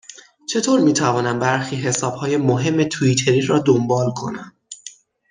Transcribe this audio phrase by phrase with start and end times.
[0.49, 4.53] چه طور میتوانم برخی حسابهای مهم توییتری را دنبال کنم؟